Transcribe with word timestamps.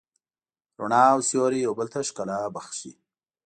رڼا 0.79 1.03
او 1.13 1.19
سیوری 1.27 1.59
یو 1.61 1.73
بل 1.79 1.87
ته 1.93 1.99
ښکلا 2.07 2.39
بښي. 2.53 2.91